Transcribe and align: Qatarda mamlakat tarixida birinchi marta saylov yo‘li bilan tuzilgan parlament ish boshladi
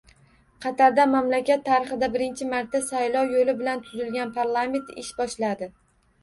Qatarda 0.65 1.03
mamlakat 1.09 1.61
tarixida 1.67 2.09
birinchi 2.15 2.47
marta 2.53 2.81
saylov 2.87 3.35
yo‘li 3.35 3.55
bilan 3.61 3.85
tuzilgan 3.91 4.33
parlament 4.39 4.91
ish 5.05 5.13
boshladi 5.21 5.71